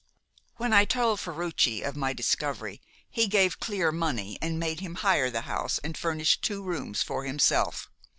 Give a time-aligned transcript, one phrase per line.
[0.55, 5.29] "When I told Ferruci of my discovery, he gave Clear money and made him hire
[5.29, 7.87] the house and furnish two rooms for himself.